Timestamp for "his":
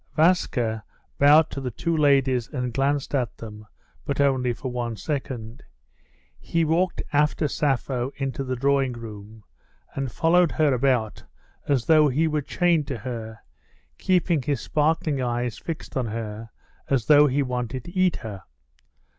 14.41-14.59